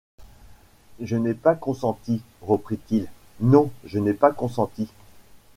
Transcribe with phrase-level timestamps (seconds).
[0.99, 2.23] Je n’ai pas consenti...
[2.41, 3.05] reprit-il,
[3.39, 3.69] non...
[3.85, 4.89] je n’ai pas consenti!...